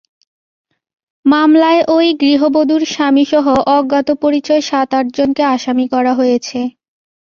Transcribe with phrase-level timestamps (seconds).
[1.25, 3.45] মামলায় ওই গৃহবধূর স্বামীসহ
[3.77, 6.59] অজ্ঞাত পরিচয় সাত আটজনকে আসামি করা হয়েছে।